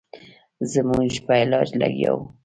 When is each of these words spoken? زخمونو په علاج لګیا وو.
زخمونو 0.71 1.17
په 1.25 1.33
علاج 1.41 1.67
لګیا 1.81 2.11
وو. 2.15 2.23